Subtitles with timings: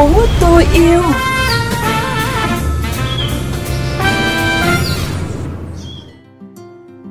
[0.00, 0.10] phố
[0.40, 1.02] tôi yêu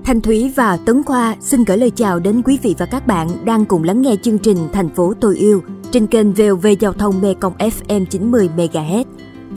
[0.03, 3.45] Thanh Thúy và Tấn Khoa xin gửi lời chào đến quý vị và các bạn
[3.45, 7.21] đang cùng lắng nghe chương trình Thành phố tôi yêu trên kênh VOV Giao thông
[7.21, 9.03] Mê Công FM 90 MHz,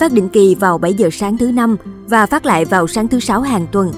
[0.00, 1.76] phát định kỳ vào 7 giờ sáng thứ năm
[2.06, 3.92] và phát lại vào sáng thứ sáu hàng tuần.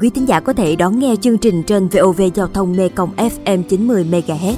[0.00, 3.10] Quý thính giả có thể đón nghe chương trình trên VOV Giao thông Mê Công
[3.16, 4.54] FM 90 MHz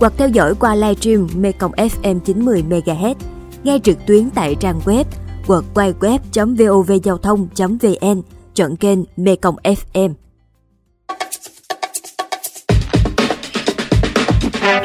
[0.00, 3.14] hoặc theo dõi qua livestream Mê Công FM 90 MHz,
[3.66, 5.04] nghe trực tuyến tại trang web
[5.46, 8.22] www.vovgiao thông.vn,
[8.54, 10.14] chọn kênh Mê Công FM.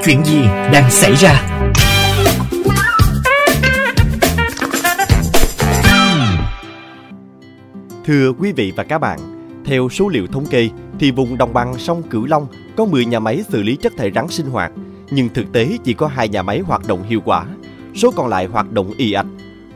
[0.06, 0.42] Chuyện gì
[0.74, 1.64] đang xảy ra?
[8.06, 9.20] Thưa quý vị và các bạn,
[9.66, 13.20] theo số liệu thống kê thì vùng đồng bằng sông Cửu Long có 10 nhà
[13.20, 14.72] máy xử lý chất thải rắn sinh hoạt,
[15.12, 17.46] nhưng thực tế chỉ có hai nhà máy hoạt động hiệu quả,
[17.96, 19.26] số còn lại hoạt động ì ạch.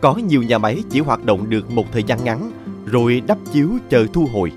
[0.02, 2.52] Có nhiều nhà máy chỉ hoạt động được một thời gian ngắn
[2.86, 4.52] rồi đắp chiếu chờ thu hồi.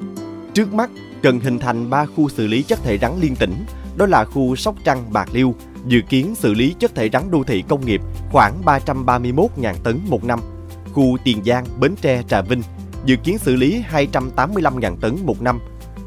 [0.54, 0.90] Trước mắt
[1.22, 3.54] cần hình thành 3 khu xử lý chất thải rắn liên tỉnh,
[3.96, 5.54] đó là khu Sóc Trăng, Bạc Liêu,
[5.86, 8.00] dự kiến xử lý chất thải rắn đô thị công nghiệp
[8.32, 10.40] khoảng 331.000 tấn một năm.
[10.92, 12.62] Khu Tiền Giang, Bến Tre, Trà Vinh
[13.04, 15.60] dự kiến xử lý 285.000 tấn một năm.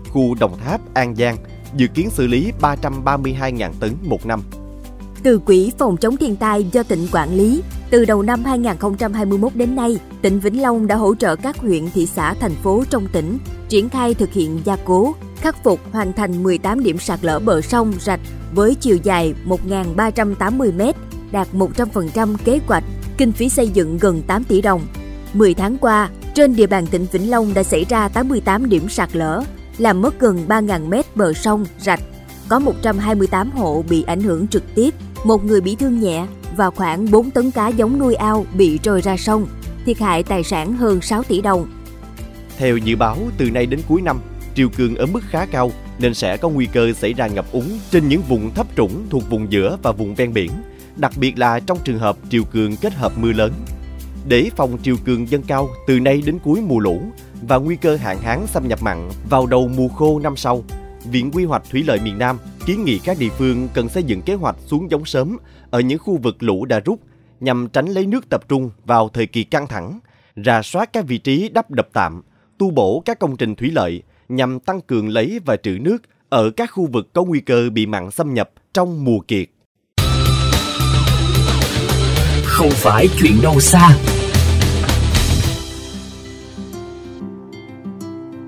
[0.09, 1.37] Khu Đồng Tháp, An Giang
[1.75, 4.41] dự kiến xử lý 332.000 tấn một năm.
[5.23, 9.75] Từ Quỹ phòng chống thiên tai do tỉnh quản lý, từ đầu năm 2021 đến
[9.75, 13.37] nay, tỉnh Vĩnh Long đã hỗ trợ các huyện, thị xã, thành phố trong tỉnh
[13.69, 17.61] triển khai thực hiện gia cố, khắc phục hoàn thành 18 điểm sạt lở bờ
[17.61, 18.19] sông, rạch
[18.53, 20.91] với chiều dài 1.380 m,
[21.31, 22.83] đạt 100% kế hoạch,
[23.17, 24.81] kinh phí xây dựng gần 8 tỷ đồng.
[25.33, 29.15] 10 tháng qua, trên địa bàn tỉnh Vĩnh Long đã xảy ra 88 điểm sạt
[29.15, 29.43] lở,
[29.77, 32.01] làm mất gần 3.000 mét bờ sông, rạch.
[32.49, 34.93] Có 128 hộ bị ảnh hưởng trực tiếp,
[35.23, 39.01] một người bị thương nhẹ và khoảng 4 tấn cá giống nuôi ao bị trôi
[39.01, 39.47] ra sông,
[39.85, 41.67] thiệt hại tài sản hơn 6 tỷ đồng.
[42.57, 44.19] Theo dự báo, từ nay đến cuối năm,
[44.55, 47.79] triều cường ở mức khá cao nên sẽ có nguy cơ xảy ra ngập úng
[47.91, 50.51] trên những vùng thấp trũng thuộc vùng giữa và vùng ven biển,
[50.95, 53.53] đặc biệt là trong trường hợp triều cường kết hợp mưa lớn.
[54.27, 57.01] Để phòng triều cường dâng cao từ nay đến cuối mùa lũ
[57.47, 60.63] và nguy cơ hạn hán xâm nhập mặn vào đầu mùa khô năm sau,
[61.11, 64.21] Viện Quy hoạch Thủy lợi miền Nam kiến nghị các địa phương cần xây dựng
[64.21, 65.37] kế hoạch xuống giống sớm
[65.69, 66.99] ở những khu vực lũ đã rút
[67.39, 69.99] nhằm tránh lấy nước tập trung vào thời kỳ căng thẳng,
[70.45, 72.21] rà soát các vị trí đắp đập tạm,
[72.57, 75.97] tu bổ các công trình thủy lợi nhằm tăng cường lấy và trữ nước
[76.29, 79.47] ở các khu vực có nguy cơ bị mặn xâm nhập trong mùa kiệt.
[82.43, 83.97] Không phải chuyện đâu xa.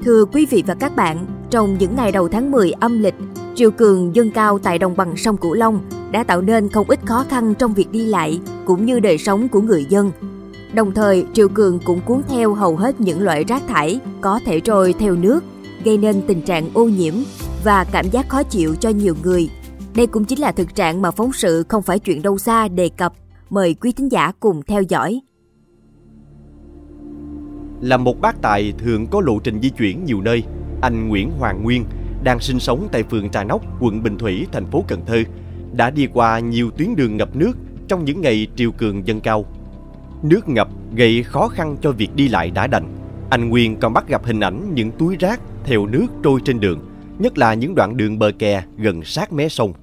[0.06, 3.16] Thưa quý vị và các bạn, trong những ngày đầu tháng 10 âm lịch,
[3.56, 5.80] triều cường dâng cao tại đồng bằng sông Cửu Long
[6.12, 9.50] đã tạo nên không ít khó khăn trong việc đi lại cũng như đời sống
[9.50, 10.12] của người dân.
[10.74, 14.60] Đồng thời, triều cường cũng cuốn theo hầu hết những loại rác thải có thể
[14.60, 15.44] trôi theo nước,
[15.84, 17.14] gây nên tình trạng ô nhiễm
[17.64, 19.50] và cảm giác khó chịu cho nhiều người.
[19.96, 22.90] Đây cũng chính là thực trạng mà phóng sự không phải chuyện đâu xa đề
[22.90, 23.14] cập.
[23.50, 25.22] Mời quý thính giả cùng theo dõi.
[27.82, 30.44] Là một bác tài thường có lộ trình di chuyển nhiều nơi,
[30.82, 31.86] anh Nguyễn Hoàng Nguyên
[32.24, 35.18] đang sinh sống tại phường Trà Nóc, quận Bình Thủy, thành phố Cần Thơ,
[35.74, 37.52] đã đi qua nhiều tuyến đường ngập nước
[37.88, 39.46] trong những ngày triều cường dâng cao.
[40.24, 42.86] Nước ngập gây khó khăn cho việc đi lại đã đành.
[43.30, 46.80] Anh Nguyên còn bắt gặp hình ảnh những túi rác theo nước trôi trên đường,
[47.20, 49.74] nhất là những đoạn đường bờ kè gần sát mé sông.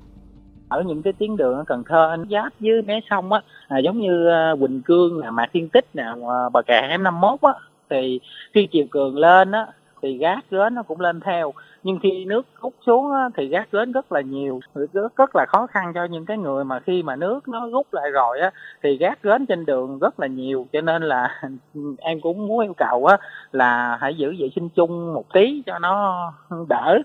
[0.68, 4.00] Ở những cái tuyến đường ở Cần Thơ giáp với mé sông á, à, giống
[4.00, 6.04] như ờ, Quỳnh Cương, là Mạc Thiên Tích, nè,
[6.52, 7.52] bờ kè hẻm 51 á,
[7.90, 8.20] thì
[8.54, 9.66] khi chiều cường lên á,
[10.02, 11.52] thì gác rến nó cũng lên theo
[11.82, 15.46] nhưng khi nước rút xuống á, thì gác đến rất là nhiều rất, rất là
[15.48, 18.50] khó khăn cho những cái người mà khi mà nước nó rút lại rồi á
[18.82, 21.42] thì gác đến trên đường rất là nhiều cho nên là
[21.98, 23.16] em cũng muốn yêu cầu á
[23.52, 26.32] là hãy giữ vệ sinh chung một tí cho nó
[26.68, 26.98] đỡ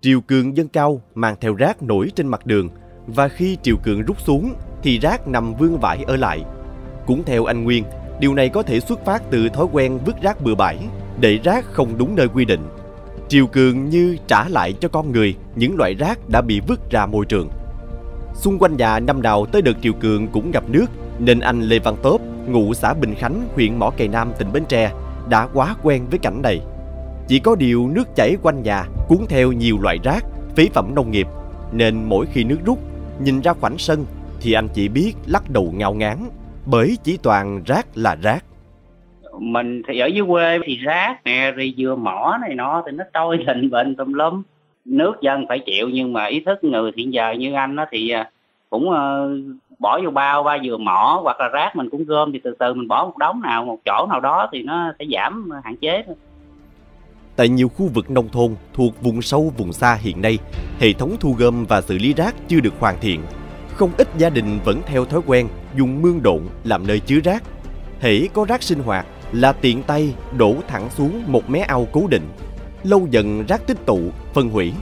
[0.00, 2.68] Triều cường dâng cao mang theo rác nổi trên mặt đường
[3.06, 6.44] và khi triều cường rút xuống thì rác nằm vương vãi ở lại.
[7.06, 7.84] Cũng theo anh Nguyên,
[8.20, 10.78] điều này có thể xuất phát từ thói quen vứt rác bừa bãi,
[11.20, 12.60] để rác không đúng nơi quy định.
[13.28, 17.06] Triều cường như trả lại cho con người những loại rác đã bị vứt ra
[17.06, 17.48] môi trường.
[18.34, 20.86] Xung quanh nhà năm nào tới đợt triều cường cũng gặp nước
[21.18, 24.64] nên anh Lê Văn Tốp, ngụ xã Bình Khánh, huyện Mỏ Cày Nam, tỉnh Bến
[24.68, 24.92] Tre
[25.28, 26.60] đã quá quen với cảnh này.
[27.28, 30.24] Chỉ có điều nước chảy quanh nhà cuốn theo nhiều loại rác,
[30.56, 31.26] phế phẩm nông nghiệp
[31.72, 32.78] nên mỗi khi nước rút,
[33.20, 34.04] nhìn ra khoảnh sân
[34.40, 36.30] thì anh chỉ biết lắc đầu ngao ngán
[36.66, 38.44] bởi chỉ toàn rác là rác
[39.38, 43.04] mình thì ở dưới quê thì rác nè rồi dừa mỏ này nọ thì nó
[43.14, 44.42] trôi lình bệnh tùm lum
[44.84, 48.10] nước dân phải chịu nhưng mà ý thức người hiện giờ như anh nó thì
[48.10, 48.30] à,
[48.70, 49.30] cũng ờ,
[49.78, 52.74] bỏ vô bao ba dừa mỏ hoặc là rác mình cũng gom thì từ từ
[52.74, 56.02] mình bỏ một đống nào một chỗ nào đó thì nó sẽ giảm hạn chế
[56.06, 56.16] thôi
[57.36, 60.38] Tại nhiều khu vực nông thôn thuộc vùng sâu vùng xa hiện nay,
[60.80, 63.20] hệ thống thu gom và xử lý rác chưa được hoàn thiện.
[63.68, 67.42] Không ít gia đình vẫn theo thói quen dùng mương độn làm nơi chứa rác.
[68.00, 69.06] Hễ có rác sinh hoạt
[69.40, 72.28] là tiện tay đổ thẳng xuống một mé ao cố định.
[72.82, 74.00] Lâu dần rác tích tụ,
[74.34, 74.72] phân hủy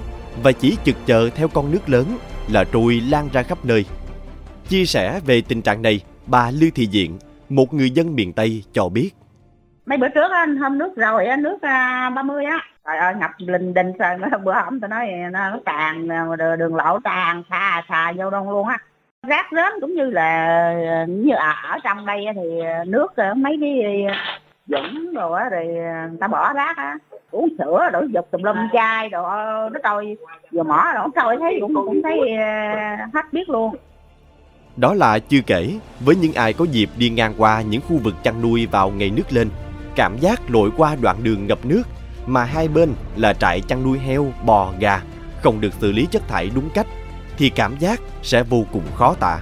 [0.42, 2.04] và chỉ chực chờ theo con nước lớn
[2.52, 3.84] là trôi lan ra khắp nơi.
[4.68, 7.18] Chia sẻ về tình trạng này, bà Lưu Thị Diện,
[7.48, 9.10] một người dân miền Tây cho biết
[9.86, 13.74] mấy bữa trước anh hôm nước rồi nước à, 30 á trời ơi ngập lình
[13.74, 18.12] đình rồi bữa hôm tôi nói nó, tràn à, đường, đường lộ tràn xà xà
[18.16, 18.78] vô đông luôn á
[19.28, 20.30] rác rến cũng như là
[20.90, 23.82] à, như ở trong đây thì nước mấy cái
[24.66, 26.98] dũng rồi á rồi à, người ta bỏ rác á
[27.30, 29.22] uống sữa đổi dục tùm lum chai đồ
[29.72, 30.16] nó trôi
[30.52, 33.74] vừa mỏ rồi trôi thấy cũng cũng thấy à, hết biết luôn
[34.76, 38.14] đó là chưa kể với những ai có dịp đi ngang qua những khu vực
[38.22, 39.48] chăn nuôi vào ngày nước lên
[39.96, 41.82] cảm giác lội qua đoạn đường ngập nước
[42.26, 45.02] mà hai bên là trại chăn nuôi heo, bò, gà
[45.42, 46.86] không được xử lý chất thải đúng cách
[47.36, 49.38] thì cảm giác sẽ vô cùng khó tả.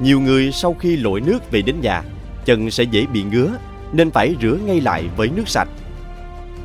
[0.00, 2.02] Nhiều người sau khi lội nước về đến nhà,
[2.44, 3.50] chân sẽ dễ bị ngứa
[3.94, 5.68] nên phải rửa ngay lại với nước sạch.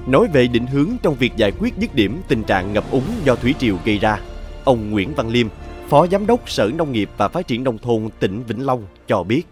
[0.08, 3.36] Nói về định hướng trong việc giải quyết dứt điểm tình trạng ngập úng do
[3.36, 4.20] thủy triều gây ra,
[4.64, 5.48] ông Nguyễn Văn Liêm,
[5.90, 9.24] Phó Giám đốc Sở Nông nghiệp và Phát triển Nông thôn tỉnh Vĩnh Long cho
[9.24, 9.44] biết.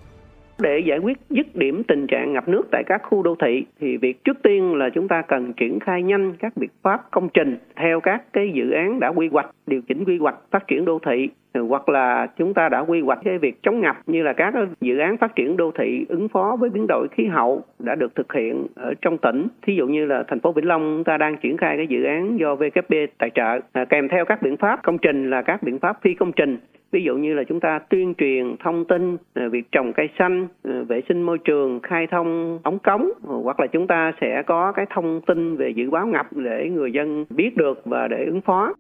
[0.60, 3.98] Để giải quyết dứt điểm tình trạng ngập nước tại các khu đô thị thì
[3.98, 7.58] việc trước tiên là chúng ta cần triển khai nhanh các biện pháp công trình
[7.76, 11.00] theo các cái dự án đã quy hoạch, điều chỉnh quy hoạch phát triển đô
[11.06, 11.30] thị
[11.70, 14.98] hoặc là chúng ta đã quy hoạch cái việc chống ngập như là các dự
[14.98, 18.34] án phát triển đô thị ứng phó với biến đổi khí hậu đã được thực
[18.34, 19.48] hiện ở trong tỉnh.
[19.62, 22.04] Thí dụ như là thành phố Vĩnh Long chúng ta đang triển khai cái dự
[22.04, 25.64] án do VKB tài trợ à, kèm theo các biện pháp công trình là các
[25.64, 26.58] biện pháp phi công trình
[26.92, 30.48] ví dụ như là chúng ta tuyên truyền thông tin ờ, việc trồng cây xanh
[30.64, 34.44] ờ, vệ sinh môi trường, khai thông ống cống ờ, hoặc là chúng ta sẽ
[34.48, 38.26] có cái thông tin về dự báo ngập để người dân biết được và để
[38.26, 38.74] ứng phó.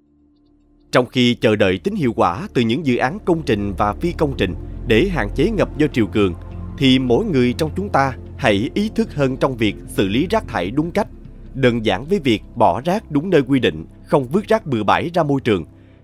[0.91, 4.13] Trong khi chờ đợi tính hiệu quả từ những dự án công trình và phi
[4.17, 4.53] công trình
[4.87, 6.33] để hạn chế ngập do triều cường,
[6.77, 10.43] thì mỗi người trong chúng ta hãy ý thức hơn trong việc xử lý rác
[10.47, 11.07] thải đúng cách,
[11.55, 15.09] đơn giản với việc bỏ rác đúng nơi quy định, không vứt rác bừa bãi
[15.13, 15.63] ra môi trường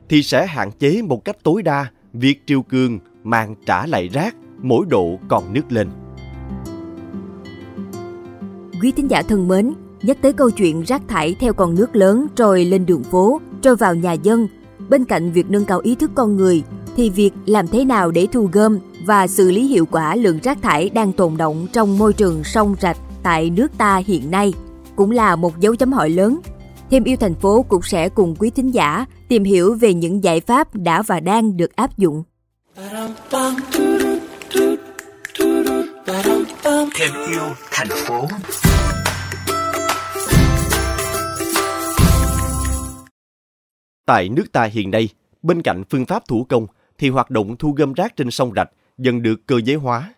[0.10, 4.36] thì sẽ hạn chế một cách tối đa việc triều cường mang trả lại rác
[4.62, 5.90] mỗi độ còn nước lên.
[8.82, 12.28] Quý thính giả thân mến, nhắc tới câu chuyện rác thải theo con nước lớn
[12.36, 14.48] trôi lên đường phố, trôi vào nhà dân,
[14.90, 16.64] bên cạnh việc nâng cao ý thức con người
[16.96, 20.62] thì việc làm thế nào để thu gom và xử lý hiệu quả lượng rác
[20.62, 24.54] thải đang tồn động trong môi trường sông rạch tại nước ta hiện nay
[24.96, 26.40] cũng là một dấu chấm hỏi lớn
[26.94, 30.40] Thêm yêu thành phố cũng sẽ cùng quý thính giả tìm hiểu về những giải
[30.40, 32.24] pháp đã và đang được áp dụng.
[36.96, 37.42] Thêm yêu
[37.72, 38.28] thành phố
[44.06, 45.10] Tại nước ta hiện nay,
[45.44, 46.68] bên cạnh phương pháp thủ công
[46.98, 50.14] thì hoạt động thu gom rác trên sông rạch dần được cơ giới hóa.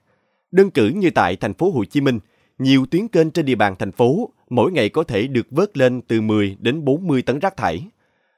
[0.51, 2.19] Đơn cử như tại thành phố Hồ Chí Minh,
[2.59, 6.01] nhiều tuyến kênh trên địa bàn thành phố mỗi ngày có thể được vớt lên
[6.01, 7.87] từ 10 đến 40 tấn rác thải.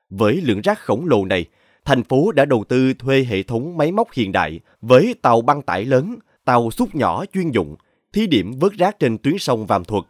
[0.09, 1.45] Với lượng rác khổng lồ này,
[1.85, 5.61] thành phố đã đầu tư thuê hệ thống máy móc hiện đại với tàu băng
[5.61, 7.75] tải lớn, tàu xúc nhỏ chuyên dụng,
[8.13, 10.03] thí điểm vớt rác trên tuyến sông Vàm Thuật.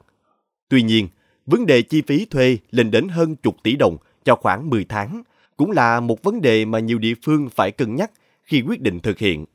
[0.69, 1.07] Tuy nhiên,
[1.45, 5.23] vấn đề chi phí thuê lên đến hơn chục tỷ đồng cho khoảng 10 tháng
[5.57, 8.11] cũng là một vấn đề mà nhiều địa phương phải cân nhắc
[8.43, 9.45] khi quyết định thực hiện.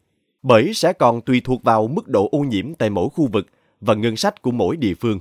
[0.42, 3.46] Bởi sẽ còn tùy thuộc vào mức độ ô nhiễm tại mỗi khu vực
[3.82, 5.20] và ngân sách của mỗi địa phương.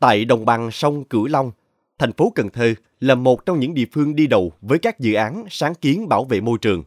[0.00, 1.50] Tại đồng bằng sông Cửu Long,
[1.98, 5.14] thành phố Cần Thơ là một trong những địa phương đi đầu với các dự
[5.14, 6.82] án sáng kiến bảo vệ môi trường.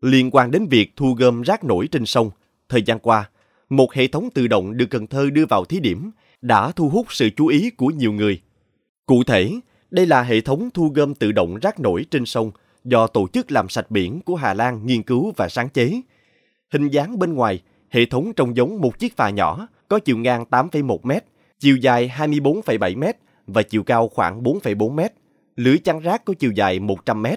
[0.00, 2.30] Liên quan đến việc thu gom rác nổi trên sông,
[2.68, 3.30] thời gian qua,
[3.68, 6.10] một hệ thống tự động được Cần Thơ đưa vào thí điểm
[6.42, 8.40] đã thu hút sự chú ý của nhiều người.
[9.06, 9.50] Cụ thể,
[9.90, 12.50] đây là hệ thống thu gom tự động rác nổi trên sông
[12.84, 16.00] do Tổ chức Làm sạch biển của Hà Lan nghiên cứu và sáng chế.
[16.72, 20.44] Hình dáng bên ngoài, hệ thống trông giống một chiếc phà nhỏ có chiều ngang
[20.50, 21.20] 8,1m,
[21.58, 23.12] chiều dài 24,7m
[23.46, 25.08] và chiều cao khoảng 4,4m.
[25.56, 27.36] Lưới chắn rác có chiều dài 100m.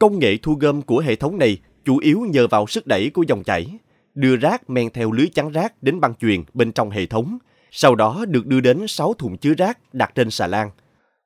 [0.00, 3.22] Công nghệ thu gom của hệ thống này chủ yếu nhờ vào sức đẩy của
[3.28, 3.66] dòng chảy,
[4.14, 7.38] đưa rác men theo lưới chắn rác đến băng chuyền bên trong hệ thống,
[7.70, 10.70] sau đó được đưa đến 6 thùng chứa rác đặt trên xà lan.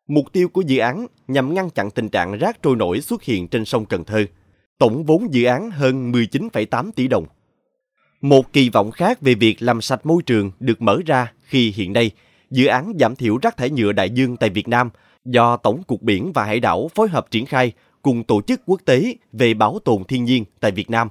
[0.08, 3.48] Mục tiêu của dự án nhằm ngăn chặn tình trạng rác trôi nổi xuất hiện
[3.48, 4.24] trên sông Cần Thơ.
[4.78, 7.26] Tổng vốn dự án hơn 19,8 tỷ đồng.
[8.20, 11.92] Một kỳ vọng khác về việc làm sạch môi trường được mở ra khi hiện
[11.92, 12.10] nay
[12.50, 14.90] dự án giảm thiểu rác thải nhựa đại dương tại Việt Nam
[15.24, 17.72] do Tổng cục Biển và Hải đảo phối hợp triển khai
[18.02, 21.08] cùng tổ chức quốc tế về bảo tồn thiên nhiên tại Việt Nam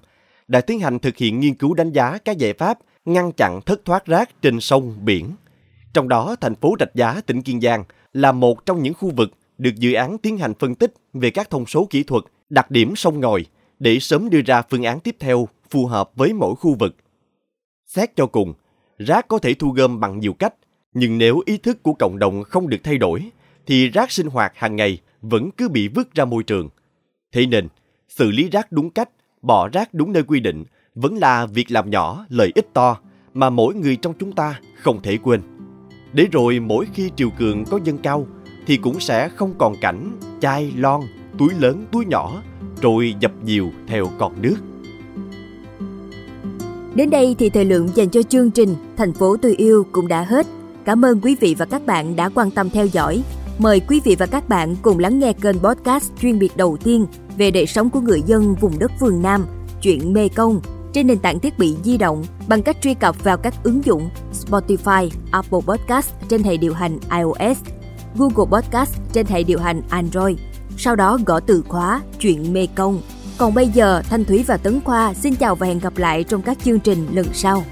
[0.48, 3.86] đã tiến hành thực hiện nghiên cứu đánh giá các giải pháp ngăn chặn thất
[3.86, 5.32] thoát rác trên sông, biển.
[5.94, 9.32] Trong đó, thành phố Rạch Giá, tỉnh Kiên Giang là một trong những khu vực
[9.58, 12.96] được dự án tiến hành phân tích về các thông số kỹ thuật, đặc điểm
[12.96, 13.46] sông ngòi
[13.80, 16.96] để sớm đưa ra phương án tiếp theo phù hợp với mỗi khu vực.
[17.86, 18.54] Xét cho cùng,
[18.98, 20.54] rác có thể thu gom bằng nhiều cách,
[20.94, 23.32] nhưng nếu ý thức của cộng đồng không được thay đổi,
[23.66, 26.70] thì rác sinh hoạt hàng ngày vẫn cứ bị vứt ra môi trường.
[27.32, 27.68] Thế nên,
[28.08, 29.10] xử lý rác đúng cách,
[29.42, 30.64] bỏ rác đúng nơi quy định
[30.96, 32.98] vẫn là việc làm nhỏ lợi ích to
[33.34, 35.42] mà mỗi người trong chúng ta không thể quên.
[36.14, 38.28] Để rồi mỗi khi triều cường có dâng cao
[38.66, 41.02] thì cũng sẽ không còn cảnh chai lon,
[41.38, 42.44] túi lớn túi nhỏ
[42.82, 44.56] rồi dập dìu theo con nước.
[46.96, 50.22] Đến đây thì thời lượng dành cho chương trình Thành phố tôi yêu cũng đã
[50.24, 50.48] hết.
[50.86, 53.24] Cảm ơn quý vị và các bạn đã quan tâm theo dõi.
[53.58, 57.06] Mời quý vị và các bạn cùng lắng nghe kênh podcast chuyên biệt đầu tiên
[57.38, 59.46] về đời sống của người dân vùng đất phương Nam,
[59.82, 60.62] chuyện Mê Công
[60.94, 64.10] trên nền tảng thiết bị di động bằng cách truy cập vào các ứng dụng
[64.34, 67.58] Spotify, Apple Podcast trên hệ điều hành iOS,
[68.16, 70.38] Google Podcast trên hệ điều hành Android.
[70.78, 73.02] Sau đó gõ từ khóa chuyện Mê Công.
[73.40, 76.42] Còn bây giờ, Thanh Thúy và Tấn Khoa xin chào và hẹn gặp lại trong
[76.42, 77.64] các chương trình lần sau.